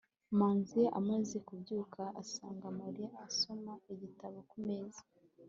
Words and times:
manzi 0.37 0.81
amaze 0.99 1.35
kubyuka, 1.47 2.01
asanga 2.21 2.67
mariya 2.79 3.09
asoma 3.27 3.73
igitabo 3.93 4.37
ku 4.49 4.57
meza 4.67 5.01